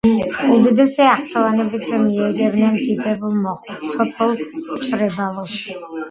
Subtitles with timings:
[0.53, 4.33] უდიდესი აღფრთოვანებით მიეგებნენ დიდებულ მოხუცს სოფელ
[4.87, 5.77] ჭრებალოში